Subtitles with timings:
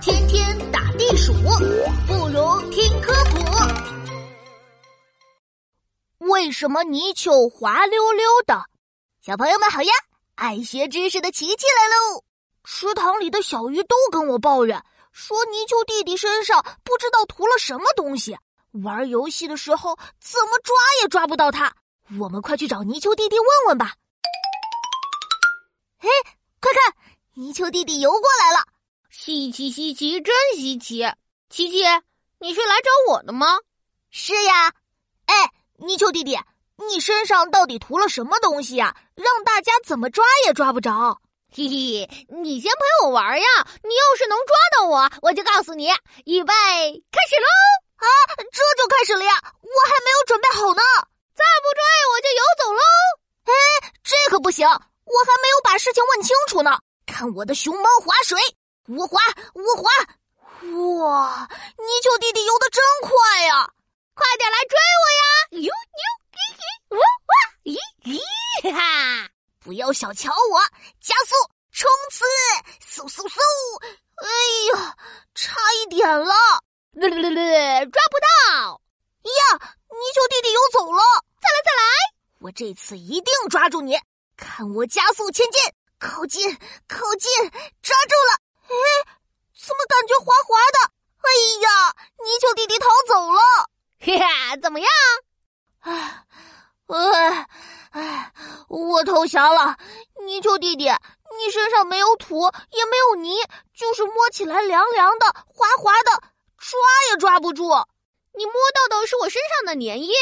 [0.00, 1.32] 天天打地鼠，
[2.06, 3.38] 不如听科普。
[6.18, 8.64] 为什么泥鳅滑溜溜的？
[9.20, 9.92] 小朋友们好呀！
[10.36, 12.24] 爱学知识的琪琪来喽！
[12.64, 18.38] 池塘里的小鱼都跟我抱怨，说泥鳅弟弟身上不知道涂了什么东西，
[18.82, 21.74] 玩游戏的时候怎么抓也抓不到它。
[22.18, 23.92] 我们快去找泥鳅弟弟问问吧！
[25.98, 26.08] 哎，
[26.60, 26.94] 快看，
[27.34, 28.64] 泥鳅弟弟游过来了！
[29.24, 31.02] 稀奇稀奇，真稀奇！
[31.48, 31.82] 琪琪，
[32.40, 33.58] 你是来找我的吗？
[34.10, 34.70] 是呀。
[35.24, 36.38] 哎，泥鳅弟弟，
[36.76, 38.94] 你身上到底涂了什么东西呀？
[39.14, 41.18] 让大家怎么抓也抓不着。
[41.50, 43.46] 嘿嘿，你先陪我玩呀！
[43.82, 45.88] 你要是能抓到我，我就告诉你。
[46.26, 47.48] 预备，开始喽！
[48.04, 48.06] 啊，
[48.36, 49.32] 这就开始了呀？
[49.40, 50.82] 我还没有准备好呢。
[51.32, 51.80] 再不追，
[52.12, 52.80] 我就游走喽！
[53.44, 54.74] 哎，这可不行，我
[55.24, 56.78] 还没有把事情问清楚呢。
[57.06, 58.38] 看我的熊猫划水，
[58.86, 59.18] 我划，
[59.54, 59.88] 我划！
[61.04, 61.48] 哇，
[61.78, 63.72] 泥鳅弟弟游的真快呀！
[64.12, 65.22] 快点来追我呀！
[65.52, 65.70] 呦呦
[66.34, 67.32] 咦咦，哇哇
[67.64, 68.20] 咦咦，
[68.62, 69.30] 哈哈！
[69.60, 70.60] 不要小瞧我，
[71.00, 71.34] 加速
[71.72, 72.24] 冲刺，
[73.00, 73.40] 嗖嗖嗖！
[74.16, 74.28] 哎
[74.74, 74.96] 呀，
[75.34, 76.34] 差一点了，
[76.92, 78.82] 略略略，抓不到！
[79.22, 81.02] 呀，泥鳅弟弟游走了！
[81.40, 81.82] 再来再来！
[82.40, 83.98] 我这次一定抓住你！
[84.36, 85.62] 看我加速前进，
[85.98, 86.54] 靠近
[86.86, 87.30] 靠近，
[87.80, 88.38] 抓住了！
[88.64, 88.72] 哎，
[89.54, 90.92] 怎么感觉滑滑的？
[91.20, 91.28] 哎
[92.44, 93.40] 呀，泥鳅弟弟逃走了！
[94.00, 94.88] 嘿哈，怎么样？
[95.80, 96.24] 哎，
[96.86, 97.46] 哎，
[97.92, 98.32] 哎，
[98.68, 99.76] 我投降了。
[100.26, 103.36] 泥鳅弟弟，你身上没有土，也没有泥，
[103.74, 106.10] 就是摸起来凉凉的、滑滑的，
[106.58, 106.78] 抓
[107.10, 107.64] 也抓不住。
[108.36, 110.12] 你摸到的是我身上的粘液，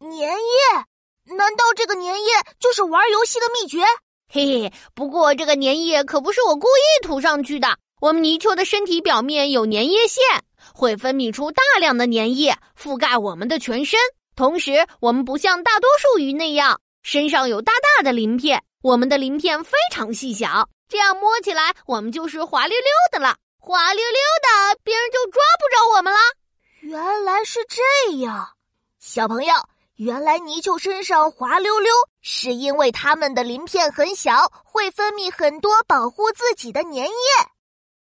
[0.00, 1.34] 粘液？
[1.36, 3.82] 难道这个粘液就是玩游戏的秘诀？
[4.28, 7.78] 嘿嘿，不过这个粘液可不是我故意涂上去的。
[8.00, 10.22] 我们泥鳅的身体表面有粘液腺，
[10.72, 13.98] 会分泌出大量的粘液，覆盖我们的全身。
[14.36, 23.36] 同时，我们不像大多数鱼那样身上有大大的鳞片，我们的鳞片非常细小，这样摸起来我们就是滑溜溜的了。
[23.58, 26.18] 滑溜溜的，别人就抓不着我们了。
[26.80, 28.48] 原来是这样，
[28.98, 29.54] 小朋友，
[29.96, 37.08] 原来泥鳅身上滑溜溜，是因为它们的鳞片很小，会分泌很多保护自己的粘液。